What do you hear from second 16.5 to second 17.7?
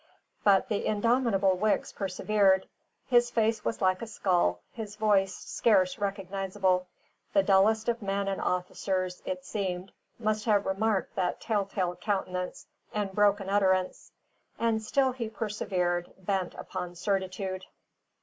upon certitude.